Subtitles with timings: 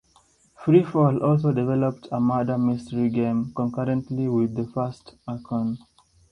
[0.55, 5.77] Free Fall also developed a murder mystery game concurrently with the first "Archon".